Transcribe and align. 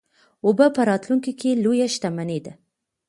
اوبه 0.45 0.65
په 0.75 0.81
راتلونکي 0.89 1.31
کې 1.39 1.59
لویه 1.63 1.87
شتمني 1.93 2.39
ده. 2.45 2.53